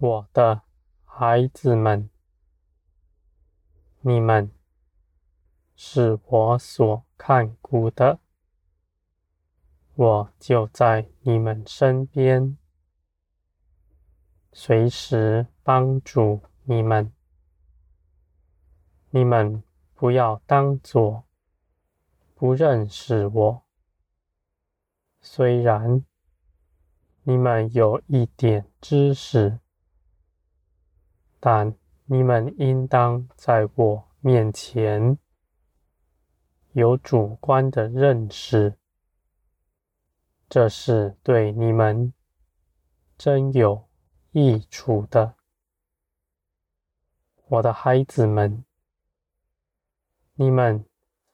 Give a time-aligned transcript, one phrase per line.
[0.00, 0.62] 我的
[1.04, 2.08] 孩子们，
[4.00, 4.48] 你们
[5.74, 8.20] 是我所看顾的，
[9.96, 12.56] 我就在你们身边，
[14.52, 17.12] 随时帮助你们。
[19.10, 21.24] 你们不要当作
[22.36, 23.62] 不认识我，
[25.20, 26.04] 虽然
[27.24, 29.58] 你们有一点知识。
[31.40, 31.74] 但
[32.06, 35.18] 你们应当在我面前
[36.72, 38.74] 有主观的认识，
[40.48, 42.12] 这是对你们
[43.16, 43.88] 真有
[44.32, 45.34] 益处的，
[47.46, 48.64] 我的孩子们。
[50.34, 50.84] 你们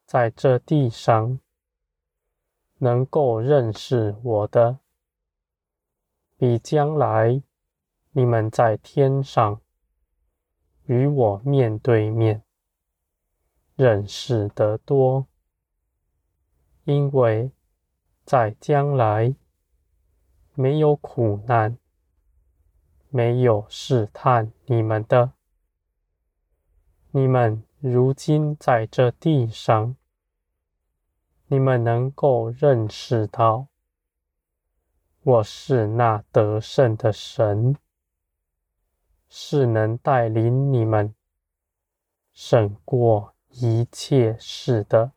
[0.06, 1.38] 在这地上
[2.78, 4.78] 能够认识我的，
[6.36, 7.42] 比将来
[8.12, 9.60] 你们在天上。
[10.86, 12.42] 与我面对面。
[13.76, 15.26] 认识得多，
[16.84, 17.50] 因为
[18.24, 19.34] 在将来。
[20.56, 21.76] 没有苦难，
[23.08, 25.32] 没有试探你们的。
[27.10, 29.96] 你们如今在这地上，
[31.48, 33.66] 你们能够认识到。
[35.24, 37.76] 我是那得胜的神。
[39.36, 41.12] 是能带领你们
[42.32, 45.10] 胜过一切事的，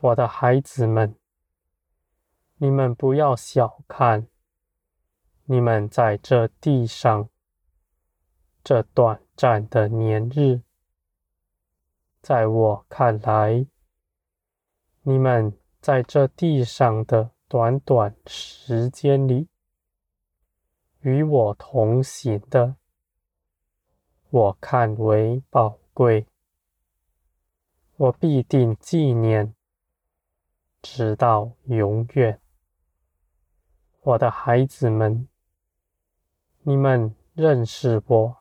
[0.00, 1.14] 我的孩子们，
[2.56, 4.26] 你们不要小看
[5.44, 7.28] 你们在这地上
[8.64, 10.62] 这短暂的年日，
[12.22, 13.66] 在我看来，
[15.02, 19.46] 你们在这地上的短短时间里。
[21.04, 22.76] 与我同行的，
[24.30, 26.26] 我看为宝贵，
[27.96, 29.54] 我必定纪念，
[30.80, 32.40] 直到永远。
[34.00, 35.28] 我的孩子们，
[36.62, 38.38] 你们认识我，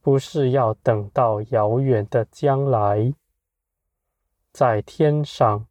[0.00, 3.12] 不是要等到遥远的将来，
[4.52, 5.66] 在天上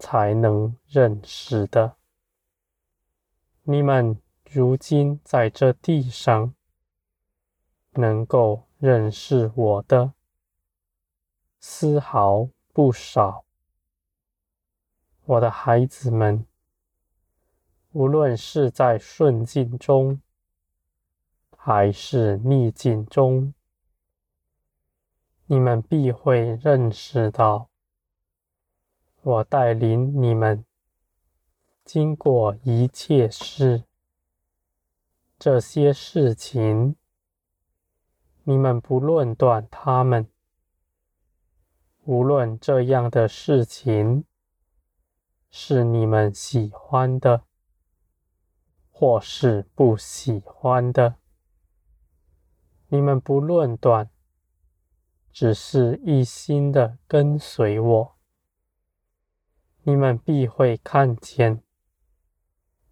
[0.00, 1.94] 才能认识的。
[3.62, 4.20] 你们。
[4.50, 6.54] 如今在这地上，
[7.92, 10.14] 能够认识我的，
[11.60, 13.44] 丝毫不少。
[15.24, 16.46] 我的孩子们，
[17.92, 20.22] 无论是在顺境中，
[21.54, 23.52] 还是逆境中，
[25.44, 27.68] 你们必会认识到，
[29.20, 30.64] 我带领你们
[31.84, 33.84] 经过一切事。
[35.38, 36.96] 这些事情，
[38.42, 40.28] 你们不论断他们，
[42.04, 44.24] 无论这样的事情。
[45.50, 47.44] 是你们喜欢的，
[48.90, 51.16] 或是不喜欢的，
[52.88, 54.10] 你们不论断，
[55.32, 58.16] 只是一心的跟随我，
[59.84, 61.62] 你们必会看见。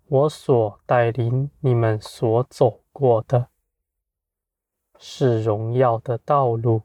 [0.09, 3.49] 我所带领你们所走过的，
[5.01, 6.83] 是荣耀的道路，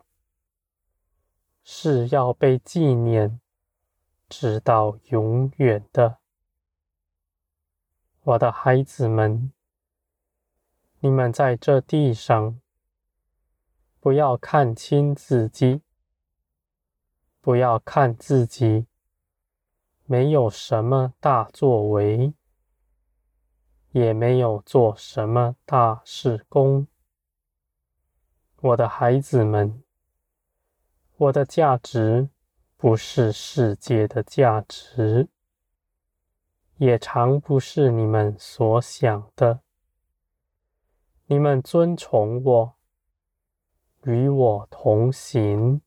[1.64, 3.40] 是要被纪念
[4.28, 6.18] 直到永远的。
[8.24, 9.54] 我的孩子们，
[11.02, 12.60] 你们在这地上，
[14.00, 15.84] 不要看轻自己，
[17.40, 18.88] 不要看自己
[20.06, 22.34] 没有什么大作为。
[23.92, 26.88] 也没有做什么大事功，
[28.62, 29.84] 我的孩子们，
[31.18, 32.30] 我的价值
[32.78, 35.28] 不是世界的价值，
[36.78, 39.60] 也常不是你们所想的。
[41.26, 42.76] 你们尊崇我，
[44.04, 45.82] 与我同行，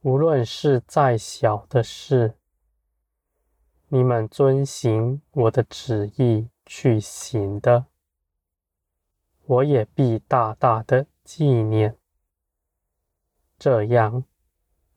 [0.00, 2.38] 无论是再小的事，
[3.88, 6.48] 你们遵行我的旨意。
[6.66, 7.86] 去行的，
[9.44, 11.96] 我也必大大的纪念。
[13.58, 14.24] 这样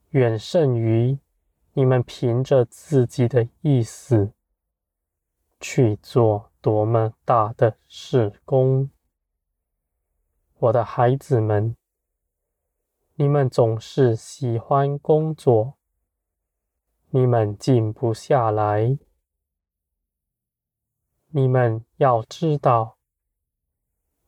[0.10, 1.20] 远胜于
[1.74, 4.34] 你们凭着自己的意思
[5.60, 8.90] 去做多么大的事工。
[10.58, 11.76] 我的孩子们，
[13.16, 15.76] 你们总是喜欢工作，
[17.10, 18.98] 你们静不下来。
[21.38, 22.98] 你们要知道，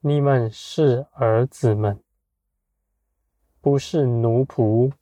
[0.02, 2.04] 你们是儿子们，
[3.62, 4.94] 不是奴仆，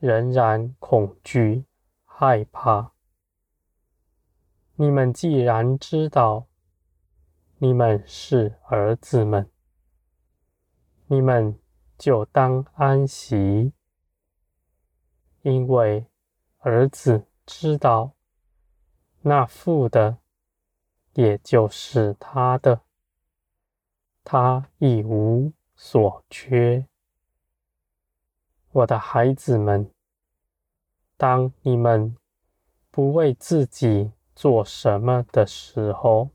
[0.00, 1.64] 仍然恐惧
[2.04, 2.92] 害怕。
[4.74, 6.46] 你们既然知道，
[7.56, 9.50] 你们是儿子们，
[11.06, 11.58] 你们
[11.96, 13.72] 就当安息，
[15.40, 16.04] 因为
[16.58, 18.12] 儿子知道，
[19.22, 20.18] 那父的，
[21.14, 22.80] 也就是他的，
[24.24, 26.86] 他一无所缺。
[28.72, 29.90] 我的孩子们，
[31.16, 32.16] 当你们
[32.90, 36.30] 不为自己做什么的时候，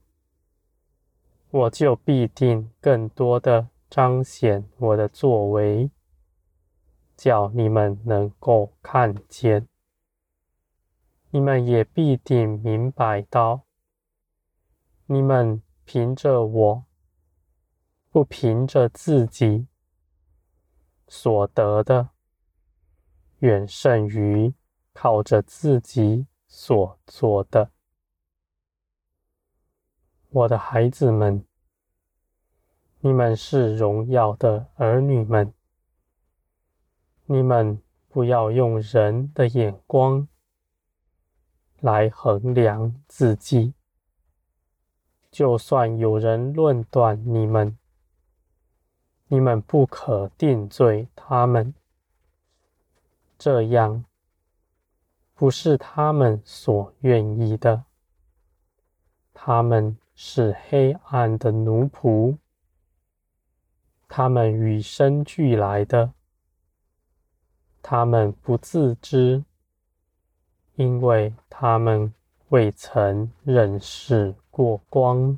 [1.50, 5.89] 我就必定更多的彰显我的作为，
[7.15, 9.68] 叫你们能够看见。
[11.31, 13.66] 你们也必定明白到，
[15.09, 16.86] 你们凭着我，
[18.09, 19.65] 不凭着自己
[21.07, 22.09] 所得的，
[23.39, 24.54] 远胜于
[24.92, 27.71] 靠着自己所做的。
[30.27, 31.45] 我的孩子们，
[33.00, 35.53] 你们是荣耀的儿女们，
[37.27, 40.27] 你们不要用人的眼光
[41.80, 43.76] 来衡量自己。
[45.31, 47.77] 就算有人论断你们，
[49.27, 51.74] 你们不可定罪他们。
[53.38, 54.06] 这样
[55.33, 57.83] 不是他们所愿意的，
[59.33, 59.97] 他们。
[60.19, 62.39] 是黑暗的奴仆，
[64.07, 66.12] 他们与生俱来的，
[67.83, 69.45] 他们不自知，
[70.74, 72.12] 因为他们
[72.49, 75.38] 未曾认识过光。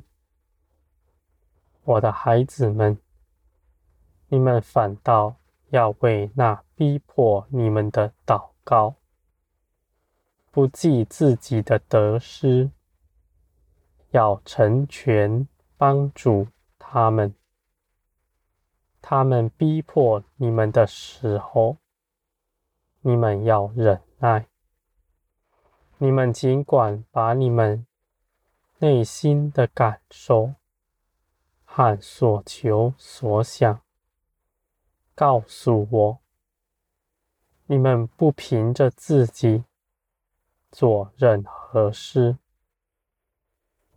[1.82, 2.96] 我的孩子们，
[4.28, 5.34] 你们反倒
[5.70, 8.94] 要为那逼迫你们的祷告，
[10.52, 12.70] 不计自己的得失。
[14.10, 16.46] 要成全帮助
[16.78, 17.34] 他们，
[19.00, 21.76] 他们逼迫你们的时候，
[23.00, 24.49] 你们要忍耐。
[26.02, 27.86] 你们尽管把你们
[28.78, 30.54] 内心的感受
[31.62, 33.82] 和所求所想
[35.14, 36.18] 告诉我。
[37.66, 39.64] 你们不凭着自己
[40.72, 42.38] 做任何事。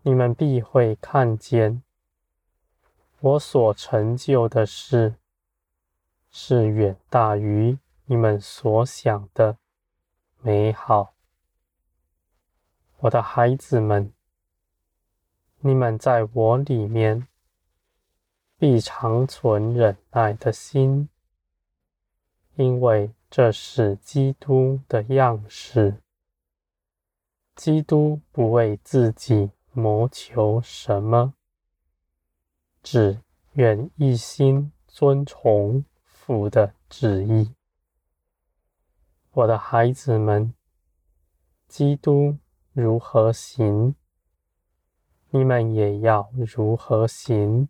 [0.01, 1.81] 你们必会看见，
[3.21, 5.15] 我所成就的事，
[6.29, 9.57] 是远大于你们所想的
[10.41, 11.13] 美好。
[13.03, 14.13] 我的孩子们，
[15.59, 17.27] 你们在我里面
[18.57, 21.09] 必长存忍耐的心，
[22.55, 26.01] 因为这是基督的样式。
[27.55, 29.51] 基督不为自己。
[29.75, 31.33] 谋求什么？
[32.83, 33.19] 只
[33.53, 37.55] 愿一心遵从父的旨意。
[39.31, 40.53] 我的孩子们，
[41.67, 42.37] 基督
[42.73, 43.93] 如何行，
[45.29, 47.69] 你们也要如何行。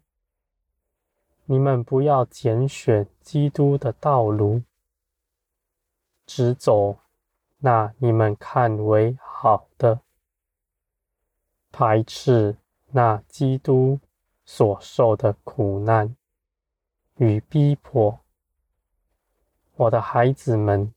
[1.44, 4.64] 你们不要拣选基督的道路，
[6.26, 7.00] 只走
[7.58, 10.00] 那你们看为好的。
[11.70, 12.56] 排斥
[12.92, 14.00] 那基督
[14.46, 16.16] 所受的苦难
[17.18, 18.22] 与逼迫，
[19.76, 20.94] 我的孩子们，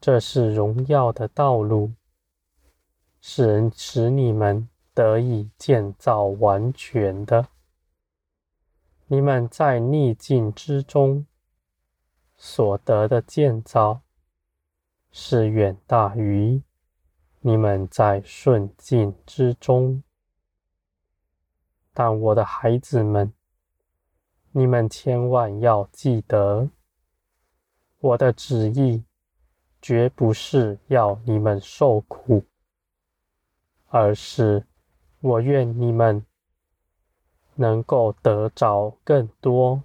[0.00, 1.90] 这是荣耀的道路，
[3.24, 7.46] 使人使你们得以建造完全的。
[9.06, 11.24] 你们在逆境之中
[12.36, 14.00] 所得的建造，
[15.12, 16.60] 是远大于。
[17.44, 20.02] 你们在顺境之中，
[21.92, 23.32] 但我的孩子们，
[24.50, 26.68] 你们千万要记得，
[27.98, 29.04] 我的旨意
[29.80, 32.44] 绝不是要你们受苦，
[33.94, 34.64] 而是
[35.20, 36.24] 我愿你们
[37.56, 39.82] 能够得着更多。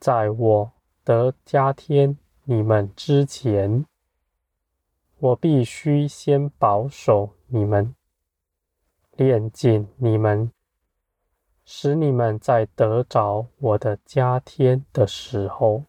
[0.00, 0.72] 在我
[1.04, 3.84] 得加添你们之前。
[5.18, 7.94] 我必须先保守你们，
[9.12, 10.50] 炼尽你们，
[11.66, 15.84] 使你们在得着我的加添的时候，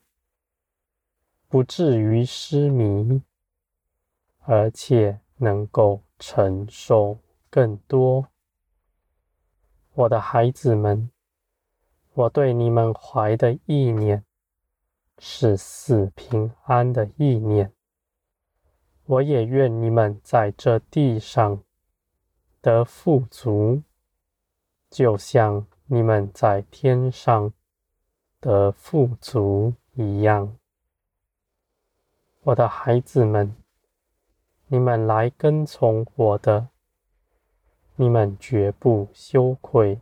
[1.48, 3.24] 不至于失迷，
[4.42, 7.20] 而且能够承受
[7.50, 8.28] 更多。
[9.94, 11.10] 我的孩子们，
[12.14, 14.26] 我对你们怀的意念
[15.20, 17.72] 是死平安的意念。
[19.06, 21.64] 我也愿你们在这地上
[22.60, 23.84] 得富足，
[24.90, 27.54] 就像你们在天上
[28.40, 30.58] 得富足一样。
[32.42, 33.56] 我的孩子们，
[34.68, 36.70] 你们来跟从我的，
[37.98, 40.02] 你们绝不羞愧。